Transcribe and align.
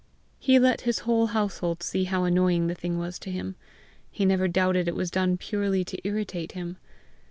He 0.39 0.57
let 0.57 0.81
his 0.81 0.97
whole 1.05 1.27
household 1.27 1.83
see 1.83 2.05
how 2.05 2.23
annoying 2.23 2.65
the 2.65 2.73
thing 2.73 2.97
was 2.97 3.19
to 3.19 3.29
him. 3.29 3.55
He 4.09 4.25
never 4.25 4.47
doubted 4.47 4.87
it 4.87 4.95
was 4.95 5.11
done 5.11 5.37
purely 5.37 5.85
to 5.85 6.01
irritate 6.07 6.53
him. 6.53 6.77